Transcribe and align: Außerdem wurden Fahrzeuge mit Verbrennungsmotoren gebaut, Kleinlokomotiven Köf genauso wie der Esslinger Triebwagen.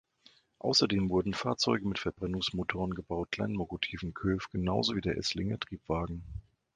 Außerdem 0.57 1.11
wurden 1.11 1.35
Fahrzeuge 1.35 1.87
mit 1.87 1.99
Verbrennungsmotoren 1.99 2.95
gebaut, 2.95 3.29
Kleinlokomotiven 3.31 4.15
Köf 4.15 4.49
genauso 4.49 4.95
wie 4.95 5.01
der 5.01 5.15
Esslinger 5.15 5.59
Triebwagen. 5.59 6.23